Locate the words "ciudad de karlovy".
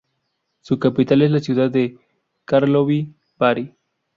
1.41-3.13